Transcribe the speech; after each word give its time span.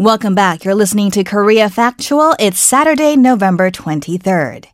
Welcome 0.00 0.34
back. 0.34 0.64
You're 0.64 0.74
listening 0.74 1.10
to 1.10 1.24
Korea 1.24 1.68
Factual. 1.68 2.34
It's 2.38 2.58
Saturday, 2.58 3.16
November 3.16 3.70
23rd. 3.70 4.64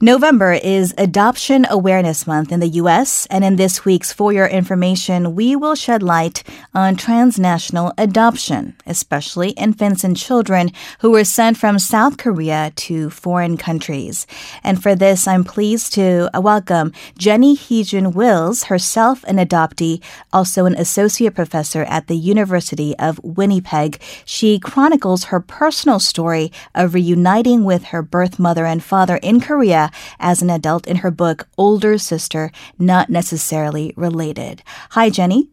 November 0.00 0.52
is 0.52 0.94
Adoption 0.96 1.66
Awareness 1.68 2.24
Month 2.24 2.52
in 2.52 2.60
the 2.60 2.68
U.S., 2.68 3.26
and 3.32 3.42
in 3.42 3.56
this 3.56 3.84
week's 3.84 4.12
For 4.12 4.32
Your 4.32 4.46
Information, 4.46 5.34
we 5.34 5.56
will 5.56 5.74
shed 5.74 6.04
light 6.04 6.44
on 6.72 6.94
transnational 6.94 7.92
adoption, 7.98 8.76
especially 8.86 9.50
infants 9.50 10.04
and 10.04 10.16
children 10.16 10.70
who 11.00 11.10
were 11.10 11.24
sent 11.24 11.56
from 11.56 11.80
South 11.80 12.16
Korea 12.16 12.70
to 12.76 13.10
foreign 13.10 13.56
countries. 13.56 14.24
And 14.62 14.80
for 14.80 14.94
this, 14.94 15.26
I'm 15.26 15.42
pleased 15.42 15.94
to 15.94 16.30
welcome 16.32 16.92
Jenny 17.18 17.56
Heijun 17.56 18.14
Wills, 18.14 18.64
herself 18.64 19.24
an 19.24 19.38
adoptee, 19.38 20.00
also 20.32 20.64
an 20.64 20.76
associate 20.76 21.34
professor 21.34 21.82
at 21.82 22.06
the 22.06 22.16
University 22.16 22.96
of 23.00 23.18
Winnipeg. 23.24 24.00
She 24.24 24.60
chronicles 24.60 25.24
her 25.24 25.40
personal 25.40 25.98
story 25.98 26.52
of 26.72 26.94
reuniting 26.94 27.64
with 27.64 27.86
her 27.86 28.02
birth 28.02 28.38
mother 28.38 28.64
and 28.64 28.80
father 28.80 29.16
in 29.16 29.40
Korea 29.40 29.87
as 30.18 30.42
an 30.42 30.50
adult 30.50 30.86
in 30.86 30.96
her 30.96 31.10
book, 31.10 31.48
Older 31.56 31.98
Sister, 31.98 32.50
Not 32.78 33.10
Necessarily 33.10 33.92
Related. 33.96 34.62
Hi, 34.90 35.10
Jenny. 35.10 35.48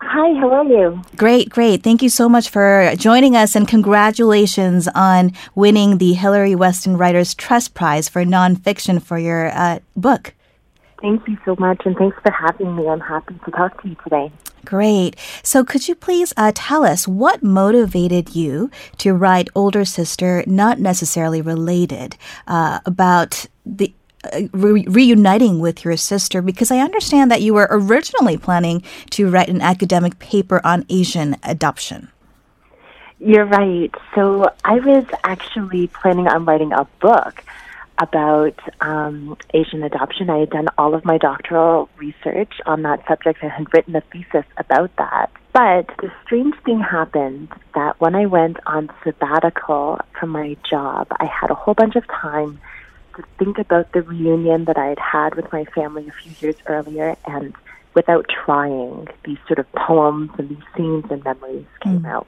Hi, 0.00 0.38
how 0.40 0.50
are 0.50 0.64
you? 0.64 1.00
Great, 1.16 1.48
great. 1.48 1.84
Thank 1.84 2.02
you 2.02 2.08
so 2.08 2.28
much 2.28 2.50
for 2.50 2.92
joining 2.96 3.36
us 3.36 3.54
and 3.54 3.68
congratulations 3.68 4.88
on 4.94 5.32
winning 5.54 5.98
the 5.98 6.14
Hilary 6.14 6.56
Weston 6.56 6.96
Writers 6.96 7.34
Trust 7.34 7.74
Prize 7.74 8.08
for 8.08 8.24
nonfiction 8.24 9.00
for 9.00 9.16
your 9.16 9.56
uh, 9.56 9.78
book. 9.96 10.34
Thank 11.00 11.26
you 11.28 11.38
so 11.44 11.54
much, 11.58 11.82
and 11.84 11.96
thanks 11.96 12.16
for 12.22 12.32
having 12.32 12.74
me. 12.74 12.88
I'm 12.88 13.00
happy 13.00 13.34
to 13.44 13.50
talk 13.52 13.80
to 13.82 13.88
you 13.88 13.96
today. 14.02 14.32
Great. 14.64 15.16
So, 15.42 15.64
could 15.64 15.88
you 15.88 15.94
please 15.94 16.32
uh, 16.36 16.52
tell 16.54 16.84
us 16.84 17.08
what 17.08 17.42
motivated 17.42 18.36
you 18.36 18.70
to 18.98 19.12
write 19.12 19.48
Older 19.54 19.84
Sister, 19.84 20.44
Not 20.46 20.78
Necessarily 20.78 21.42
Related, 21.42 22.16
uh, 22.46 22.78
about 22.86 23.46
the 23.66 23.92
uh, 24.32 24.42
re- 24.52 24.86
reuniting 24.86 25.58
with 25.58 25.84
your 25.84 25.96
sister? 25.96 26.40
Because 26.42 26.70
I 26.70 26.78
understand 26.78 27.30
that 27.30 27.42
you 27.42 27.54
were 27.54 27.66
originally 27.70 28.36
planning 28.36 28.84
to 29.10 29.28
write 29.28 29.48
an 29.48 29.60
academic 29.60 30.18
paper 30.20 30.60
on 30.64 30.86
Asian 30.88 31.36
adoption. 31.42 32.08
You're 33.18 33.46
right. 33.46 33.92
So, 34.14 34.48
I 34.64 34.78
was 34.78 35.04
actually 35.24 35.88
planning 35.88 36.28
on 36.28 36.44
writing 36.44 36.72
a 36.72 36.84
book 37.00 37.42
about 38.02 38.58
um, 38.80 39.36
Asian 39.54 39.84
adoption. 39.84 40.28
I 40.28 40.38
had 40.38 40.50
done 40.50 40.66
all 40.76 40.94
of 40.94 41.04
my 41.04 41.18
doctoral 41.18 41.88
research 41.96 42.52
on 42.66 42.82
that 42.82 43.06
subject. 43.06 43.38
I 43.42 43.48
had 43.48 43.72
written 43.72 43.94
a 43.94 44.00
thesis 44.00 44.44
about 44.56 44.94
that. 44.96 45.30
But 45.52 45.86
the 45.98 46.10
strange 46.24 46.54
thing 46.64 46.80
happened 46.80 47.48
that 47.74 48.00
when 48.00 48.16
I 48.16 48.26
went 48.26 48.56
on 48.66 48.90
sabbatical 49.04 50.00
from 50.18 50.30
my 50.30 50.56
job, 50.68 51.06
I 51.20 51.26
had 51.26 51.50
a 51.50 51.54
whole 51.54 51.74
bunch 51.74 51.94
of 51.94 52.06
time 52.08 52.60
to 53.16 53.22
think 53.38 53.58
about 53.58 53.92
the 53.92 54.02
reunion 54.02 54.64
that 54.64 54.78
I 54.78 54.88
had 54.88 54.98
had 54.98 55.34
with 55.36 55.52
my 55.52 55.64
family 55.66 56.08
a 56.08 56.12
few 56.12 56.32
years 56.40 56.56
earlier, 56.66 57.16
and 57.26 57.54
without 57.94 58.26
trying, 58.28 59.08
these 59.24 59.38
sort 59.46 59.58
of 59.58 59.70
poems 59.72 60.30
and 60.38 60.48
these 60.48 60.66
scenes 60.76 61.04
and 61.10 61.22
memories 61.22 61.66
came 61.82 62.00
mm. 62.00 62.10
out. 62.10 62.26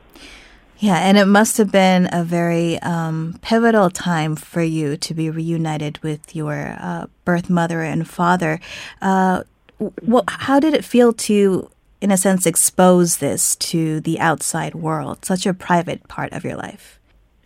Yeah, 0.78 0.96
and 0.96 1.16
it 1.16 1.26
must 1.26 1.56
have 1.58 1.70
been 1.70 2.08
a 2.12 2.24
very 2.24 2.80
um, 2.80 3.38
pivotal 3.42 3.90
time 3.90 4.36
for 4.36 4.62
you 4.62 4.96
to 4.96 5.14
be 5.14 5.30
reunited 5.30 5.98
with 6.02 6.34
your 6.34 6.76
uh, 6.78 7.06
birth 7.24 7.48
mother 7.48 7.82
and 7.82 8.08
father. 8.08 8.60
Uh, 9.00 9.44
what, 9.78 10.24
how 10.28 10.60
did 10.60 10.74
it 10.74 10.84
feel 10.84 11.12
to, 11.12 11.70
in 12.00 12.10
a 12.10 12.16
sense, 12.16 12.44
expose 12.44 13.18
this 13.18 13.56
to 13.56 14.00
the 14.00 14.18
outside 14.18 14.74
world, 14.74 15.24
such 15.24 15.46
a 15.46 15.54
private 15.54 16.06
part 16.08 16.32
of 16.32 16.44
your 16.44 16.56
life? 16.56 16.98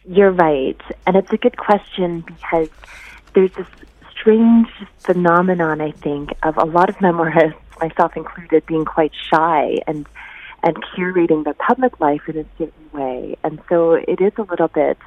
You're 0.08 0.32
right. 0.32 0.80
And 1.06 1.16
it's 1.16 1.32
a 1.32 1.36
good 1.36 1.58
question 1.58 2.22
because 2.22 2.68
there's 3.34 3.52
this 3.52 3.66
strange 4.10 4.68
phenomenon, 5.00 5.80
I 5.80 5.92
think, 5.92 6.30
of 6.42 6.56
a 6.56 6.64
lot 6.64 6.88
of 6.88 6.96
memoirists, 6.98 7.54
myself 7.80 8.16
included, 8.16 8.64
being 8.66 8.84
quite 8.84 9.12
shy 9.14 9.76
and 9.86 10.06
and 10.62 10.76
curating 10.96 11.44
their 11.44 11.54
public 11.54 12.00
life 12.00 12.22
in 12.28 12.38
a 12.38 12.44
certain 12.58 12.90
way. 12.92 13.36
And 13.44 13.60
so 13.68 13.92
it 13.92 14.20
is 14.20 14.32
a 14.38 14.42
little 14.42 14.68
bit 14.68 14.98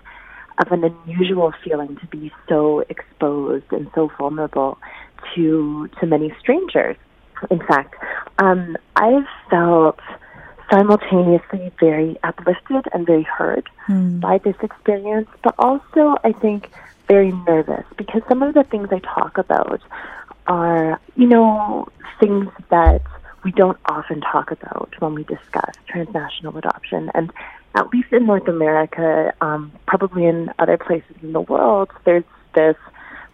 of 0.59 0.72
an 0.72 0.84
unusual 0.84 1.53
feeling 1.63 1.95
to 1.97 2.06
be 2.07 2.31
so 2.47 2.84
exposed 2.89 3.72
and 3.72 3.90
so 3.95 4.11
vulnerable 4.17 4.78
to 5.35 5.90
to 6.00 6.06
many 6.06 6.34
strangers. 6.40 6.97
In 7.50 7.59
fact, 7.59 7.95
um, 8.38 8.78
I've 8.95 9.28
felt 9.50 10.00
simultaneously 10.72 11.72
very 11.79 12.17
uplifted 12.23 12.85
and 12.94 13.06
very 13.06 13.23
hurt 13.23 13.67
mm. 13.88 14.19
by 14.19 14.38
this 14.38 14.56
experience, 14.61 15.28
but 15.44 15.53
also 15.59 16.17
I 16.23 16.31
think 16.31 16.69
very 17.07 17.31
nervous 17.31 17.84
because 17.97 18.22
some 18.29 18.41
of 18.41 18.53
the 18.53 18.63
things 18.63 18.88
I 18.91 19.00
talk 19.00 19.38
about 19.38 19.81
are, 20.47 21.00
you 21.16 21.28
know, 21.28 21.90
things 22.19 22.47
that 22.69 23.01
we 23.44 23.52
don't 23.52 23.78
often 23.85 24.22
talk 24.22 24.52
about 24.52 24.94
when 25.00 25.16
we 25.16 25.24
discuss 25.24 25.74
transnational 25.88 26.57
adoption. 26.57 27.12
And 27.13 27.31
at 27.75 27.88
least 27.90 28.12
in 28.12 28.25
North 28.25 28.47
America, 28.47 29.34
um, 29.41 29.72
probably 29.88 30.25
in 30.25 30.52
other 30.59 30.78
places 30.78 31.16
in 31.22 31.34
the 31.34 31.41
world, 31.41 31.90
there's 32.06 32.24
this 32.53 32.75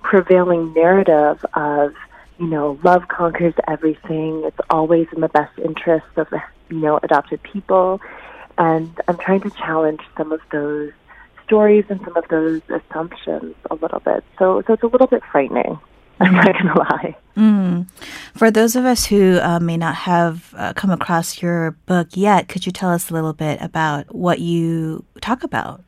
prevailing 0.01 0.73
narrative 0.73 1.43
of, 1.53 1.93
you 2.39 2.47
know, 2.47 2.79
love 2.83 3.07
conquers 3.07 3.53
everything. 3.67 4.43
It's 4.45 4.59
always 4.69 5.07
in 5.13 5.21
the 5.21 5.29
best 5.29 5.57
interest 5.59 6.05
of, 6.15 6.27
you 6.69 6.77
know, 6.77 6.99
adopted 7.01 7.41
people. 7.43 7.99
And 8.57 8.89
I'm 9.07 9.17
trying 9.17 9.41
to 9.41 9.49
challenge 9.51 10.01
some 10.15 10.31
of 10.31 10.41
those 10.51 10.91
stories 11.45 11.85
and 11.89 11.99
some 12.03 12.15
of 12.15 12.27
those 12.29 12.61
assumptions 12.69 13.55
a 13.71 13.75
little 13.75 13.99
bit. 13.99 14.23
So, 14.37 14.61
so 14.67 14.73
it's 14.73 14.83
a 14.83 14.87
little 14.87 15.07
bit 15.07 15.23
frightening. 15.31 15.79
I'm 16.19 16.33
not 16.33 16.53
going 16.53 16.67
to 16.67 16.79
lie. 16.79 17.15
Mm. 17.35 17.87
For 18.33 18.49
those 18.49 18.75
of 18.75 18.85
us 18.85 19.05
who 19.05 19.39
uh, 19.39 19.59
may 19.59 19.77
not 19.77 19.93
have 19.93 20.53
uh, 20.57 20.73
come 20.73 20.89
across 20.89 21.41
your 21.41 21.71
book 21.85 22.07
yet, 22.13 22.47
could 22.47 22.65
you 22.65 22.71
tell 22.71 22.89
us 22.89 23.11
a 23.11 23.13
little 23.13 23.33
bit 23.33 23.61
about 23.61 24.13
what 24.13 24.39
you 24.39 25.05
talk 25.21 25.43
about? 25.43 25.83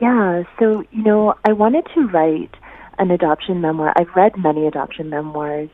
Yeah, 0.00 0.44
so, 0.58 0.84
you 0.90 1.02
know, 1.02 1.34
I 1.44 1.52
wanted 1.52 1.86
to 1.94 2.06
write 2.08 2.54
an 2.98 3.10
adoption 3.10 3.60
memoir. 3.60 3.92
I've 3.96 4.14
read 4.16 4.38
many 4.38 4.66
adoption 4.66 5.10
memoirs, 5.10 5.68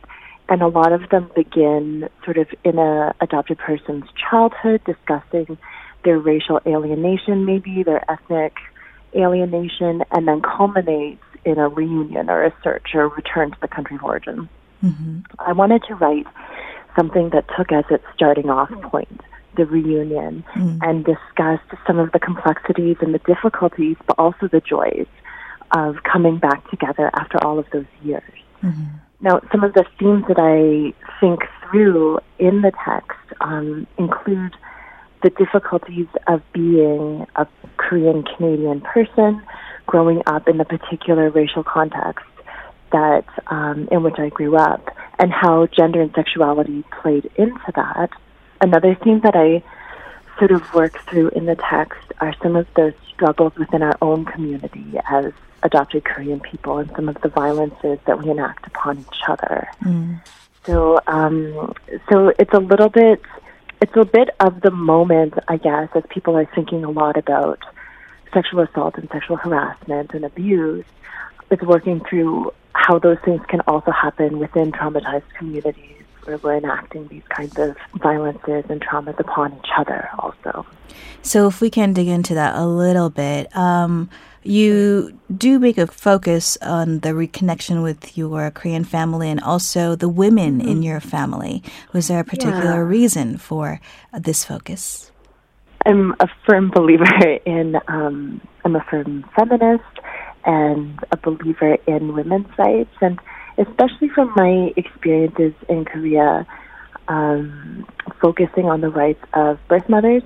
and 0.49 0.61
a 0.63 0.69
lot 0.69 0.93
of 0.93 1.09
them 1.11 1.31
begin 1.37 2.09
sort 2.25 2.39
of 2.39 2.49
in 2.65 2.79
a 2.79 3.15
adopted 3.21 3.59
person's 3.59 4.05
childhood, 4.29 4.81
discussing 4.85 5.57
their 6.05 6.19
racial 6.19 6.61
alienation, 6.67 7.45
maybe 7.45 7.85
their 7.85 8.05
ethnic 8.11 8.55
alienation, 9.15 10.03
and 10.11 10.27
then 10.27 10.43
culminates 10.43 11.23
in 11.45 11.59
a 11.59 11.69
reunion 11.69 12.31
or 12.31 12.45
a 12.45 12.55
search 12.63 12.95
or 12.95 13.03
a 13.03 13.09
return 13.09 13.51
to 13.51 13.57
the 13.61 13.69
country 13.69 13.97
of 13.97 14.05
origin. 14.05 14.49
Mm-hmm. 14.83 15.21
I 15.39 15.53
wanted 15.53 15.83
to 15.89 15.95
write 15.95 16.27
something 16.97 17.31
that 17.31 17.47
took 17.57 17.73
as 17.73 17.85
its 17.91 18.05
starting 18.15 18.51
off 18.51 18.71
point 18.83 19.21
the 19.57 19.67
reunion 19.67 20.45
mm. 20.55 20.79
and 20.83 21.05
discussed 21.05 21.69
some 21.87 21.99
of 21.99 22.13
the 22.13 22.19
complexities 22.19 22.97
and 23.01 23.15
the 23.15 23.19
difficulties, 23.19 23.97
but 24.07 24.19
also 24.19 24.49
the 24.49 24.61
joys 24.61 25.07
of 25.73 25.97
coming 26.11 26.39
back 26.39 26.69
together 26.71 27.11
after 27.15 27.43
all 27.45 27.59
of 27.59 27.67
those 27.73 27.87
years. 28.03 28.33
Mm-hmm. 28.63 28.85
Now, 29.21 29.41
some 29.53 29.63
of 29.63 29.75
the 29.75 29.85
themes 29.99 30.25
that 30.29 30.39
I 30.39 30.93
think 31.21 31.41
through 31.71 32.19
in 32.39 32.63
the 32.63 32.73
text 32.85 33.19
um, 33.41 33.87
include 33.99 34.55
the 35.23 35.31
difficulties 35.31 36.09
of 36.27 36.43
being 36.53 37.27
a 37.37 37.47
Korean 37.77 38.25
Canadian 38.25 38.81
person, 38.81 39.41
growing 39.87 40.23
up 40.27 40.49
in 40.49 40.57
the 40.59 40.65
particular 40.65 41.31
racial 41.31 41.63
context 41.63 42.25
that 42.93 43.25
um, 43.49 43.89
in 43.91 44.03
which 44.03 44.19
I 44.19 44.29
grew 44.29 44.57
up, 44.57 44.95
and 45.19 45.33
how 45.33 45.67
gender 45.67 46.01
and 46.01 46.13
sexuality 46.15 46.85
played 47.01 47.31
into 47.37 47.73
that. 47.75 48.11
Another 48.61 48.95
theme 48.95 49.21
that 49.21 49.35
I 49.35 49.63
sort 50.39 50.53
of 50.53 50.73
work 50.75 50.99
through 51.09 51.31
in 51.31 51.47
the 51.47 51.57
text 51.57 52.13
are 52.21 52.35
some 52.43 52.57
of 52.57 52.67
the 52.75 52.95
struggles 53.09 53.55
within 53.57 53.83
our 53.83 53.97
own 54.01 54.25
community 54.25 54.99
as 55.11 55.33
adopted 55.63 56.05
Korean 56.05 56.41
people 56.41 56.79
and 56.79 56.91
some 56.97 57.09
of 57.09 57.21
the 57.23 57.29
violences 57.29 57.99
that 58.07 58.23
we 58.23 58.31
enact 58.31 58.67
upon 58.67 58.99
each 58.99 59.23
other. 59.29 59.69
Mm. 59.83 60.21
So, 60.65 61.01
um, 61.07 61.75
so 62.11 62.33
it's 62.39 62.53
a 62.53 62.59
little 62.59 62.89
bit, 62.89 63.21
it's 63.81 63.97
a 63.97 64.05
bit 64.05 64.31
of 64.41 64.61
the 64.61 64.71
moment, 64.71 65.35
I 65.49 65.57
guess, 65.57 65.89
as 65.95 66.03
people 66.09 66.37
are 66.37 66.47
thinking 66.55 66.85
a 66.85 66.91
lot 66.91 67.17
about 67.17 67.61
sexual 68.33 68.61
assault 68.61 68.97
and 68.97 69.09
sexual 69.11 69.37
harassment 69.37 70.13
and 70.15 70.25
abuse 70.25 70.85
is 71.51 71.61
working 71.61 72.01
through 72.09 72.53
how 72.75 72.99
those 72.99 73.19
things 73.25 73.43
can 73.49 73.61
also 73.63 73.91
happen 73.91 74.39
within 74.39 74.73
traumatized 74.73 75.29
communities 75.37 76.03
where 76.25 76.39
we're 76.39 76.57
enacting 76.57 77.09
these 77.09 77.23
kinds 77.29 77.59
of 77.59 77.77
violences 77.95 78.65
and 78.69 78.81
traumas 78.81 79.19
upon 79.19 79.53
each 79.53 79.71
other 79.77 80.09
also. 80.19 80.65
So 81.23 81.47
if 81.49 81.61
we 81.61 81.71
can 81.71 81.93
dig 81.93 82.09
into 82.09 82.35
that 82.35 82.57
a 82.57 82.67
little 82.67 83.11
bit, 83.11 83.55
um, 83.57 84.09
you 84.43 85.19
do 85.35 85.59
make 85.59 85.79
a 85.79 85.87
focus 85.87 86.59
on 86.63 87.01
the 87.01 87.11
reconnection 87.11 87.83
with 87.83 88.17
your 88.17 88.51
Korean 88.51 88.85
family 88.85 89.31
and 89.31 89.41
also 89.41 89.95
the 89.95 90.09
women 90.09 90.59
mm-hmm. 90.59 90.69
in 90.69 90.83
your 90.83 91.01
family. 91.01 91.63
Was 91.93 92.09
there 92.09 92.21
a 92.21 92.25
particular 92.25 92.65
yeah. 92.65 92.79
reason 92.79 93.39
for 93.39 93.81
this 94.13 94.45
focus? 94.45 95.12
I'm 95.85 96.15
a 96.21 96.29
firm 96.47 96.71
believer 96.71 97.05
in, 97.47 97.77
um, 97.89 98.41
I'm 98.65 98.77
a 98.77 98.85
firm 98.91 99.25
feminist 99.37 99.85
and 100.45 100.99
a 101.11 101.17
believer 101.17 101.77
in 101.87 102.15
women's 102.15 102.47
rights. 102.59 102.95
And 103.01 103.19
especially 103.59 104.09
from 104.09 104.33
my 104.37 104.73
experiences 104.77 105.55
in 105.69 105.85
Korea, 105.85 106.47
um, 107.09 107.87
focusing 108.21 108.67
on 108.67 108.81
the 108.81 108.89
rights 108.89 109.23
of 109.35 109.59
birth 109.69 109.89
mothers 109.89 110.23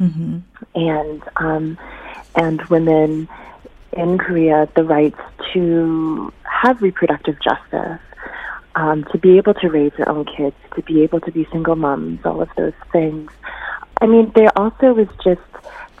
mm-hmm. 0.00 0.38
and 0.74 1.22
um, 1.36 1.78
and 2.34 2.62
women 2.64 3.28
in 3.92 4.18
Korea 4.18 4.68
the 4.76 4.84
rights 4.84 5.18
to 5.52 6.32
have 6.44 6.82
reproductive 6.82 7.36
justice, 7.40 8.00
um, 8.74 9.04
to 9.12 9.18
be 9.18 9.38
able 9.38 9.54
to 9.54 9.68
raise 9.68 9.92
their 9.96 10.08
own 10.08 10.24
kids, 10.24 10.56
to 10.76 10.82
be 10.82 11.02
able 11.02 11.20
to 11.20 11.32
be 11.32 11.46
single 11.50 11.76
moms, 11.76 12.20
all 12.24 12.42
of 12.42 12.50
those 12.56 12.74
things. 12.92 13.30
I 14.00 14.06
mean, 14.06 14.32
there 14.34 14.56
also 14.56 14.92
was 14.92 15.08
just 15.24 15.40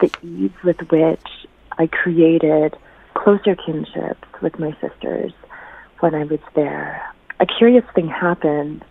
the 0.00 0.10
ease 0.22 0.52
with 0.62 0.80
which 0.90 1.26
I 1.72 1.86
created 1.86 2.76
closer 3.14 3.56
kinships 3.56 4.28
with 4.40 4.58
my 4.58 4.76
sisters 4.80 5.32
when 6.00 6.14
I 6.14 6.24
was 6.24 6.40
there. 6.54 7.02
A 7.40 7.46
curious 7.46 7.84
thing 7.94 8.08
happened 8.08 8.84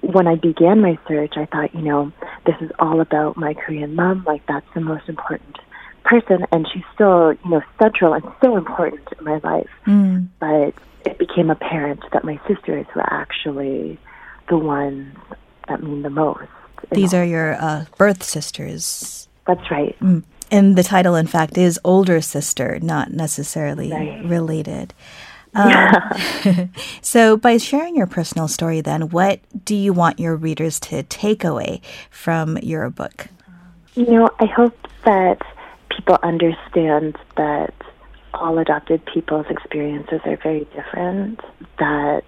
when 0.00 0.26
I 0.26 0.34
began 0.36 0.80
my 0.80 0.98
search. 1.08 1.34
I 1.36 1.46
thought, 1.46 1.74
you 1.74 1.82
know, 1.82 2.12
this 2.46 2.56
is 2.60 2.70
all 2.78 3.00
about 3.00 3.36
my 3.36 3.54
Korean 3.54 3.94
mom. 3.94 4.24
Like 4.26 4.44
that's 4.46 4.66
the 4.74 4.80
most 4.80 5.08
important 5.08 5.58
person, 6.04 6.46
and 6.52 6.66
she's 6.72 6.84
still, 6.94 7.32
you 7.32 7.50
know, 7.50 7.62
central 7.78 8.14
and 8.14 8.24
so 8.42 8.56
important 8.56 9.06
in 9.18 9.24
my 9.24 9.38
life. 9.38 9.70
Mm. 9.86 10.28
But 10.38 10.74
it 11.04 11.18
became 11.18 11.50
apparent 11.50 12.00
that 12.12 12.24
my 12.24 12.40
sisters 12.46 12.86
were 12.94 13.10
actually 13.10 13.98
the 14.48 14.58
ones 14.58 15.14
that 15.68 15.82
mean 15.82 16.02
the 16.02 16.10
most. 16.10 16.48
These 16.92 17.14
are 17.14 17.24
your 17.24 17.54
uh, 17.54 17.84
birth 17.96 18.22
sisters. 18.22 19.28
That's 19.46 19.70
right. 19.70 19.98
Mm. 20.00 20.24
And 20.50 20.76
the 20.76 20.82
title, 20.82 21.14
in 21.14 21.26
fact, 21.26 21.56
is 21.56 21.78
older 21.84 22.20
sister, 22.20 22.78
not 22.80 23.12
necessarily 23.12 23.92
right. 23.92 24.24
related. 24.24 24.94
Um, 25.52 26.70
so, 27.02 27.36
by 27.36 27.56
sharing 27.56 27.96
your 27.96 28.06
personal 28.06 28.46
story, 28.46 28.82
then, 28.82 29.08
what 29.08 29.40
do 29.64 29.74
you 29.74 29.92
want 29.92 30.20
your 30.20 30.36
readers 30.36 30.78
to 30.78 31.02
take 31.02 31.42
away 31.42 31.80
from 32.08 32.56
your 32.58 32.88
book? 32.88 33.26
You 33.94 34.06
know, 34.06 34.30
I 34.38 34.46
hope 34.46 34.78
that 35.04 35.42
people 35.88 36.18
understand 36.22 37.18
that 37.36 37.74
all 38.32 38.58
adopted 38.58 39.04
people's 39.06 39.46
experiences 39.50 40.20
are 40.24 40.36
very 40.36 40.68
different, 40.72 41.40
that 41.80 42.22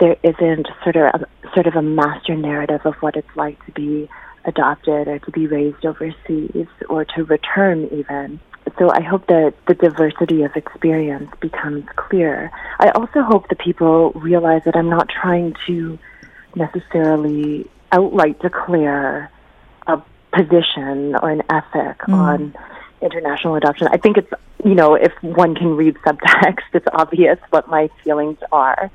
there 0.00 0.16
isn't 0.22 0.66
sort 0.82 0.96
of 0.96 1.22
a, 1.22 1.26
sort 1.54 1.66
of 1.66 1.76
a 1.76 1.82
master 1.82 2.34
narrative 2.34 2.80
of 2.84 2.94
what 2.96 3.16
it's 3.16 3.36
like 3.36 3.64
to 3.66 3.72
be 3.72 4.08
adopted 4.44 5.06
or 5.06 5.18
to 5.18 5.30
be 5.30 5.46
raised 5.46 5.84
overseas 5.84 6.66
or 6.88 7.04
to 7.04 7.24
return 7.24 7.86
even 7.92 8.40
so 8.78 8.90
I 8.90 9.02
hope 9.02 9.26
that 9.26 9.54
the 9.66 9.74
diversity 9.74 10.42
of 10.42 10.54
experience 10.54 11.30
becomes 11.40 11.84
clear. 11.96 12.50
I 12.78 12.90
also 12.90 13.22
hope 13.22 13.48
that 13.48 13.58
people 13.58 14.12
realize 14.12 14.62
that 14.64 14.76
I'm 14.76 14.88
not 14.88 15.08
trying 15.08 15.54
to 15.66 15.98
necessarily 16.54 17.68
outright 17.92 18.38
declare 18.40 19.30
a 19.86 20.02
position 20.32 21.16
or 21.22 21.30
an 21.30 21.42
ethic 21.50 21.98
mm. 22.00 22.14
on 22.14 22.54
international 23.02 23.56
adoption. 23.56 23.88
I 23.90 23.96
think 23.96 24.18
it's, 24.18 24.32
you 24.64 24.74
know, 24.74 24.94
if 24.94 25.12
one 25.22 25.54
can 25.54 25.76
read 25.76 25.96
subtext, 26.06 26.62
it's 26.72 26.86
obvious 26.92 27.38
what 27.50 27.68
my 27.68 27.88
feelings 28.04 28.38
are 28.52 28.90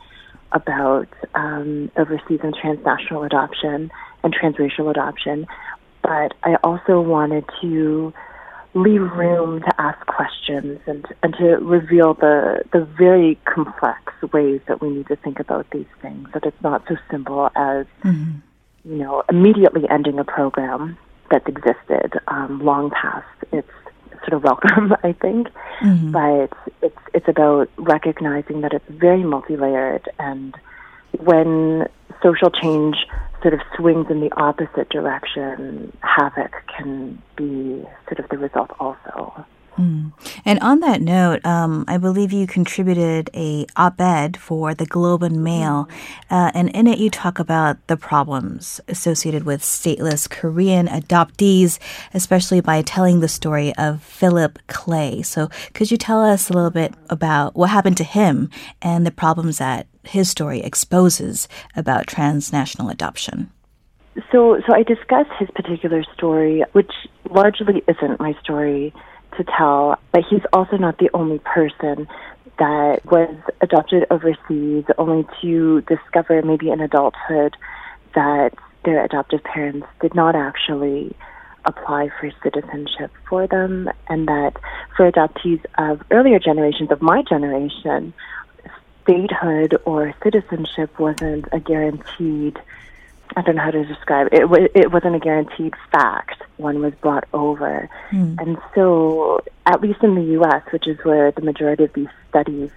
about 0.56 1.08
um, 1.36 1.92
overseas 1.98 2.40
and 2.42 2.56
transnational 2.56 3.24
adoption 3.24 3.92
and 4.24 4.34
transracial 4.34 4.90
adoption. 4.90 5.46
But 6.02 6.34
I 6.44 6.56
also 6.64 7.02
wanted 7.02 7.46
to 7.62 8.14
leave 8.74 9.02
room 9.02 9.62
to 9.62 9.82
ask 9.82 10.06
questions 10.06 10.80
and 10.86 11.06
and 11.24 11.34
to 11.36 11.56
reveal 11.58 12.14
the 12.14 12.64
the 12.74 12.86
very 12.98 13.40
complex 13.46 14.14
ways 14.34 14.62
that 14.68 14.82
we 14.82 14.90
need 14.90 15.08
to 15.08 15.16
think 15.18 15.40
about 15.40 15.70
these 15.72 15.88
things. 16.02 16.28
That 16.34 16.46
it's 16.46 16.62
not 16.62 16.84
so 16.88 16.96
simple 17.12 17.50
as 17.56 17.86
mm-hmm. 18.04 18.40
you 18.86 18.98
know 18.98 19.24
immediately 19.30 19.88
ending 19.90 20.20
a 20.20 20.26
program 20.26 20.98
that's 21.32 21.48
existed 21.48 22.20
um, 22.28 22.64
long 22.64 22.92
past 22.92 23.28
its 23.52 23.70
sort 24.28 24.34
of 24.34 24.44
welcome, 24.44 24.96
I 25.04 25.14
think. 25.14 25.48
Mm-hmm. 25.82 26.12
But 26.12 26.65
it's 27.16 27.30
about 27.30 27.70
recognizing 27.78 28.60
that 28.62 28.74
it's 28.74 28.86
very 28.90 29.24
multi-layered 29.24 30.08
and 30.20 30.54
when 31.20 31.88
social 32.22 32.50
change 32.52 32.98
sort 33.42 33.54
of 33.54 33.62
swings 33.78 34.08
in 34.10 34.20
the 34.20 34.30
opposite 34.36 34.90
direction, 34.90 35.96
havoc 36.02 36.52
can 36.76 37.22
be 37.38 37.84
sort 38.08 38.20
of 38.20 38.28
the 38.30 38.38
result 38.38 38.70
also. 38.82 39.46
Mm. 39.78 40.14
And 40.46 40.60
on 40.60 40.80
that 40.80 41.02
note, 41.02 41.46
um, 41.46 41.84
I 41.88 41.98
believe 41.98 42.32
you 42.32 42.48
contributed 42.48 43.30
a 43.34 43.66
op-ed 43.76 44.38
for 44.38 44.74
the 44.74 44.86
Globe 44.86 45.24
and 45.24 45.44
Mail, 45.44 45.90
uh, 46.30 46.52
and 46.54 46.70
in 46.70 46.88
it 46.88 46.98
you 46.98 47.10
talk 47.10 47.40
about 47.40 47.86
the 47.88 47.98
problems 47.98 48.80
associated 48.88 49.44
with 49.44 49.62
stateless 49.62 50.30
Korean 50.30 50.88
adoptees, 50.88 51.78
especially 52.14 52.62
by 52.62 52.82
telling 52.82 53.20
the 53.20 53.28
story 53.28 53.76
of 53.76 54.02
Phillip 54.02 54.60
Clay. 54.68 55.22
So, 55.22 55.50
could 55.74 55.92
you 55.92 55.98
tell 55.98 56.24
us 56.24 56.50
a 56.50 56.54
little 56.54 56.72
bit 56.72 56.94
about 57.10 57.56
what 57.56 57.70
happened 57.70 57.98
to 57.98 58.04
him 58.04 58.50
and 58.82 59.06
the 59.06 59.12
problems 59.12 59.58
that 59.58 59.88
his 60.04 60.30
story 60.30 60.62
exposes 60.62 61.50
about 61.76 62.08
transnational 62.08 62.90
adoption? 62.90 63.52
So, 64.32 64.62
so 64.66 64.74
I 64.74 64.84
discuss 64.84 65.26
his 65.38 65.50
particular 65.54 66.04
story, 66.14 66.64
which 66.72 66.92
largely 67.30 67.84
isn't 67.88 68.20
my 68.20 68.34
story 68.42 68.94
to 69.38 69.44
tell, 69.44 70.00
but 70.12 70.24
he's 70.30 70.42
also 70.54 70.78
not 70.78 70.98
the 70.98 71.10
only 71.14 71.40
person 71.40 72.08
that 72.58 73.02
was 73.06 73.36
adopted 73.62 74.06
overseas, 74.10 74.86
only 74.98 75.28
to 75.42 75.82
discover 75.82 76.42
maybe 76.42 76.70
in 76.70 76.80
adulthood 76.80 77.56
that 78.14 78.52
their 78.86 79.04
adoptive 79.04 79.44
parents 79.44 79.88
did 80.02 80.16
not 80.16 80.36
actually 80.36 81.16
apply 81.66 82.10
for 82.20 82.32
citizenship 82.44 83.12
for 83.28 83.48
them, 83.48 83.90
and 84.08 84.28
that 84.28 84.54
for 84.96 85.12
adoptees 85.12 85.64
of 85.78 86.02
earlier 86.12 86.40
generations, 86.40 86.92
of 86.92 87.02
my 87.02 87.24
generation, 87.24 88.14
statehood 89.04 89.78
or 89.86 90.14
citizenship 90.24 90.98
wasn't 91.00 91.46
a 91.52 91.60
guaranteed 91.60 92.58
I 93.36 93.42
don't 93.42 93.56
know 93.56 93.64
how 93.64 93.72
to 93.72 93.86
describe 93.86 94.28
it. 94.32 94.44
It, 94.44 94.72
it 94.76 94.92
wasn't 94.92 95.16
a 95.16 95.20
guaranteed 95.20 95.74
fact. 95.92 96.42
One 96.58 96.82
was 96.82 96.94
brought 96.96 97.26
over. 97.34 97.90
Mm. 98.12 98.40
And 98.40 98.58
so, 98.74 99.44
at 99.66 99.82
least 99.82 100.04
in 100.04 100.16
the 100.16 100.24
U.S., 100.34 100.64
which 100.72 100.88
is 100.88 100.98
where 101.04 101.32
the 101.32 101.42
majority 101.42 101.84
of 101.84 101.94
these 101.94 102.08
studies 102.30 102.72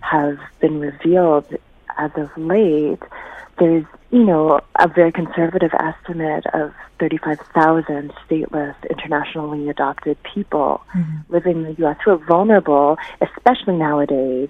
have 0.00 0.38
been 0.60 0.80
revealed 0.80 1.46
as 1.96 2.10
of 2.16 2.30
late, 2.36 3.02
there's, 3.58 3.84
you 4.10 4.24
know, 4.24 4.60
a 4.78 4.88
very 4.88 5.12
conservative 5.12 5.72
estimate 5.74 6.44
of 6.52 6.72
35,000 6.98 8.12
stateless, 8.26 8.74
internationally 8.90 9.68
adopted 9.68 10.16
people 10.22 10.82
mm-hmm. 10.94 11.32
living 11.32 11.58
in 11.58 11.62
the 11.64 11.74
U.S. 11.74 11.96
who 12.04 12.12
are 12.12 12.16
vulnerable, 12.16 12.98
especially 13.20 13.76
nowadays, 13.76 14.48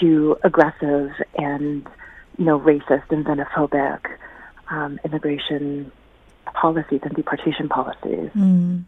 to 0.00 0.36
aggressive 0.42 1.12
and 1.36 1.86
you 2.38 2.44
know 2.44 2.58
racist 2.58 3.04
and 3.10 3.24
xenophobic 3.24 4.00
um, 4.70 4.98
immigration 5.04 5.90
policies 6.52 7.00
and 7.02 7.14
deportation 7.14 7.68
policies. 7.68 8.30
Mm. 8.34 8.84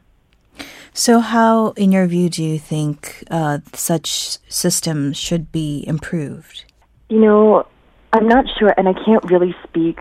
So, 0.92 1.20
how, 1.20 1.72
in 1.72 1.92
your 1.92 2.06
view, 2.06 2.30
do 2.30 2.42
you 2.42 2.58
think 2.58 3.24
uh, 3.30 3.58
such 3.74 4.38
systems 4.48 5.18
should 5.18 5.52
be 5.52 5.84
improved? 5.86 6.64
You 7.10 7.20
know, 7.20 7.66
I'm 8.12 8.26
not 8.26 8.46
sure, 8.58 8.72
and 8.76 8.88
I 8.88 8.94
can't 8.94 9.22
really 9.30 9.54
speak 9.64 10.00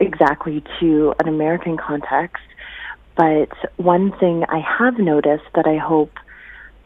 exactly 0.00 0.64
to 0.80 1.14
an 1.20 1.28
American 1.28 1.76
context. 1.76 2.42
But 3.16 3.50
one 3.76 4.10
thing 4.18 4.44
I 4.48 4.58
have 4.58 4.98
noticed 4.98 5.44
that 5.54 5.66
I 5.66 5.76
hope 5.76 6.12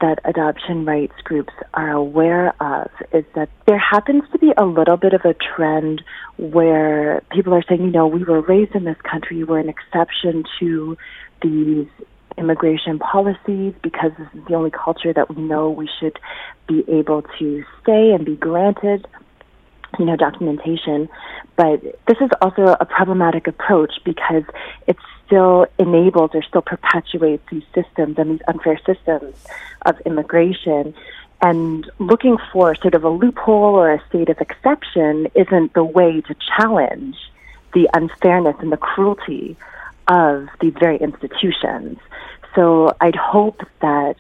that 0.00 0.18
adoption 0.24 0.84
rights 0.84 1.14
groups 1.24 1.52
are 1.74 1.90
aware 1.90 2.52
of 2.60 2.90
is 3.12 3.24
that 3.34 3.48
there 3.66 3.78
happens 3.78 4.22
to 4.32 4.38
be 4.38 4.52
a 4.56 4.64
little 4.64 4.96
bit 4.96 5.12
of 5.12 5.22
a 5.24 5.34
trend 5.34 6.02
where 6.36 7.22
people 7.30 7.54
are 7.54 7.62
saying, 7.68 7.82
you 7.82 7.90
know, 7.90 8.06
we 8.06 8.24
were 8.24 8.40
raised 8.40 8.74
in 8.74 8.84
this 8.84 9.00
country, 9.02 9.44
we're 9.44 9.58
an 9.58 9.68
exception 9.68 10.44
to 10.60 10.96
these 11.42 11.86
immigration 12.38 12.98
policies 12.98 13.74
because 13.82 14.12
this 14.18 14.28
is 14.34 14.46
the 14.46 14.54
only 14.54 14.70
culture 14.70 15.12
that 15.12 15.34
we 15.34 15.42
know 15.42 15.70
we 15.70 15.88
should 16.00 16.18
be 16.68 16.84
able 16.88 17.22
to 17.38 17.64
stay 17.82 18.12
and 18.12 18.24
be 18.24 18.36
granted 18.36 19.06
you 19.98 20.04
know 20.04 20.16
documentation 20.16 21.08
but 21.56 21.82
this 22.06 22.18
is 22.20 22.30
also 22.42 22.76
a 22.78 22.84
problematic 22.84 23.46
approach 23.46 23.94
because 24.04 24.44
it 24.86 24.96
still 25.24 25.66
enables 25.78 26.30
or 26.34 26.42
still 26.42 26.62
perpetuates 26.62 27.42
these 27.50 27.64
systems 27.74 28.18
and 28.18 28.30
these 28.30 28.42
unfair 28.46 28.78
systems 28.86 29.34
of 29.82 29.98
immigration. 30.02 30.94
And 31.42 31.90
looking 31.98 32.36
for 32.52 32.74
sort 32.76 32.94
of 32.94 33.04
a 33.04 33.08
loophole 33.08 33.74
or 33.74 33.92
a 33.92 34.06
state 34.08 34.28
of 34.28 34.40
exception 34.40 35.28
isn't 35.34 35.74
the 35.74 35.84
way 35.84 36.20
to 36.22 36.36
challenge 36.56 37.16
the 37.74 37.88
unfairness 37.92 38.56
and 38.60 38.70
the 38.70 38.76
cruelty 38.76 39.56
of 40.08 40.48
these 40.60 40.74
very 40.78 40.98
institutions. 40.98 41.98
so 42.54 42.94
I'd 43.00 43.16
hope 43.16 43.60
that 43.80 44.14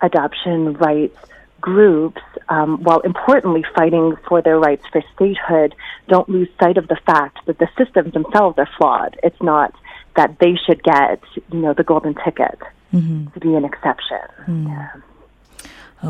adoption 0.00 0.74
rights 0.74 1.18
groups, 1.64 2.20
um, 2.50 2.82
while 2.82 3.00
importantly 3.00 3.64
fighting 3.74 4.16
for 4.28 4.42
their 4.42 4.58
rights 4.58 4.84
for 4.92 5.02
statehood, 5.14 5.74
don't 6.08 6.28
lose 6.28 6.48
sight 6.60 6.76
of 6.76 6.88
the 6.88 7.00
fact 7.06 7.38
that 7.46 7.58
the 7.58 7.68
systems 7.78 8.12
themselves 8.12 8.58
are 8.58 8.68
flawed. 8.76 9.18
It's 9.22 9.42
not 9.42 9.74
that 10.14 10.38
they 10.40 10.56
should 10.66 10.82
get, 10.82 11.22
you 11.50 11.60
know, 11.60 11.72
the 11.72 11.82
golden 11.82 12.14
ticket 12.22 12.58
mm-hmm. 12.92 13.28
to 13.32 13.40
be 13.40 13.54
an 13.54 13.64
exception. 13.64 14.26
Mm. 14.46 14.68
Yeah. 14.68 14.90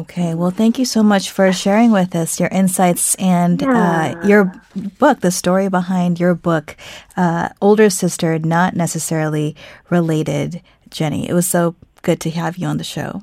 Okay, 0.01 0.35
well, 0.35 0.51
thank 0.51 0.77
you 0.81 0.85
so 0.85 1.05
much 1.05 1.31
for 1.31 1.53
sharing 1.53 1.93
with 1.93 2.17
us 2.17 2.41
your 2.41 2.49
insights 2.49 3.15
and 3.15 3.63
uh, 3.63 3.67
yeah. 3.67 4.15
uh, 4.19 4.27
your 4.27 4.53
book, 4.99 5.21
the 5.21 5.31
story 5.31 5.69
behind 5.69 6.19
your 6.19 6.35
book, 6.35 6.77
uh, 7.17 7.51
Older 7.63 7.89
Sister, 7.89 8.41
Not 8.41 8.75
Necessarily 8.75 9.55
Related, 9.89 10.63
Jenny. 10.91 11.29
It 11.29 11.33
was 11.33 11.47
so 11.47 11.77
good 12.03 12.19
to 12.23 12.31
have 12.31 12.57
you 12.57 12.67
on 12.67 12.79
the 12.79 12.83
show. 12.83 13.23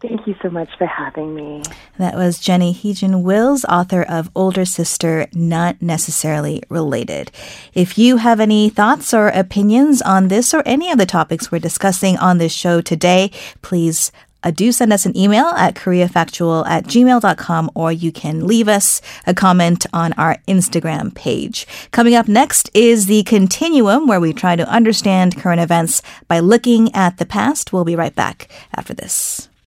Thank 0.00 0.26
you 0.26 0.34
so 0.40 0.48
much 0.48 0.70
for 0.78 0.86
having 0.86 1.34
me. 1.34 1.62
That 1.98 2.14
was 2.14 2.38
Jenny 2.38 2.72
Heejin 2.72 3.22
Wills, 3.22 3.66
author 3.66 4.02
of 4.02 4.30
Older 4.34 4.64
Sister, 4.64 5.26
Not 5.34 5.82
Necessarily 5.82 6.62
Related. 6.70 7.30
If 7.74 7.98
you 7.98 8.16
have 8.16 8.40
any 8.40 8.70
thoughts 8.70 9.12
or 9.12 9.28
opinions 9.28 10.00
on 10.00 10.28
this 10.28 10.54
or 10.54 10.62
any 10.64 10.90
of 10.90 10.96
the 10.96 11.04
topics 11.04 11.52
we're 11.52 11.58
discussing 11.58 12.16
on 12.16 12.38
this 12.38 12.52
show 12.52 12.80
today, 12.80 13.30
please 13.60 14.10
uh, 14.42 14.50
do 14.50 14.72
send 14.72 14.90
us 14.90 15.04
an 15.04 15.14
email 15.14 15.44
at 15.48 15.74
koreafactual 15.74 16.66
at 16.66 16.84
gmail.com 16.84 17.70
or 17.74 17.92
you 17.92 18.10
can 18.10 18.46
leave 18.46 18.68
us 18.68 19.02
a 19.26 19.34
comment 19.34 19.84
on 19.92 20.14
our 20.14 20.38
Instagram 20.48 21.14
page. 21.14 21.66
Coming 21.90 22.14
up 22.14 22.26
next 22.26 22.70
is 22.72 23.04
the 23.04 23.22
continuum 23.24 24.06
where 24.06 24.20
we 24.20 24.32
try 24.32 24.56
to 24.56 24.66
understand 24.66 25.36
current 25.36 25.60
events 25.60 26.00
by 26.26 26.40
looking 26.40 26.90
at 26.94 27.18
the 27.18 27.26
past. 27.26 27.70
We'll 27.70 27.84
be 27.84 27.96
right 27.96 28.14
back 28.14 28.48
after 28.74 28.94
this. 28.94 29.49